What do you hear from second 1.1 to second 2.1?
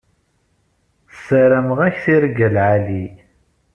Ssarameɣ-ak